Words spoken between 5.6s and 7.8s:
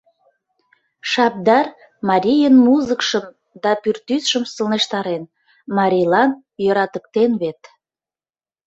марийлан йӧратыктен вет.